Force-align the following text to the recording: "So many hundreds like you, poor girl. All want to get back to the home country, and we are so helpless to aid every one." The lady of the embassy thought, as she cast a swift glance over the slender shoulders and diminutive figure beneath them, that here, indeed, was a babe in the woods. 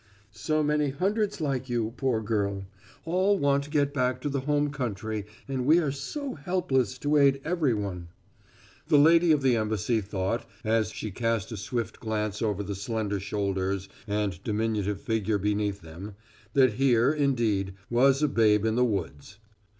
"So 0.33 0.63
many 0.63 0.89
hundreds 0.89 1.39
like 1.39 1.69
you, 1.69 1.93
poor 1.95 2.21
girl. 2.23 2.63
All 3.05 3.37
want 3.37 3.65
to 3.65 3.69
get 3.69 3.93
back 3.93 4.19
to 4.21 4.29
the 4.29 4.39
home 4.39 4.71
country, 4.71 5.27
and 5.47 5.63
we 5.67 5.77
are 5.77 5.91
so 5.91 6.33
helpless 6.33 6.97
to 6.97 7.17
aid 7.17 7.39
every 7.45 7.75
one." 7.75 8.07
The 8.87 8.97
lady 8.97 9.31
of 9.31 9.43
the 9.43 9.55
embassy 9.55 10.01
thought, 10.01 10.43
as 10.63 10.89
she 10.89 11.11
cast 11.11 11.51
a 11.51 11.55
swift 11.57 11.99
glance 11.99 12.41
over 12.41 12.63
the 12.63 12.73
slender 12.73 13.19
shoulders 13.19 13.89
and 14.07 14.43
diminutive 14.43 14.99
figure 14.99 15.37
beneath 15.37 15.81
them, 15.81 16.15
that 16.53 16.73
here, 16.73 17.13
indeed, 17.13 17.75
was 17.91 18.23
a 18.23 18.27
babe 18.27 18.65
in 18.65 18.73
the 18.73 18.83
woods. 18.83 19.37